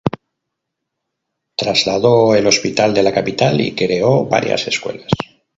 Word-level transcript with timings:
Trasladó 1.55 2.33
el 2.35 2.47
hospital 2.47 2.91
de 2.91 3.03
la 3.03 3.13
Capital 3.13 3.61
y 3.61 3.75
creó 3.75 4.25
varias 4.25 4.65
escuelas. 4.67 5.11